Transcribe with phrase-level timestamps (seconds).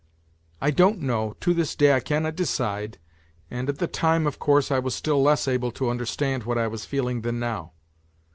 [0.59, 2.97] I don't know, to this day I cannot decide,
[3.51, 6.65] and at the time, of course, I was still less able to understand what I
[6.65, 7.73] was feeling than now.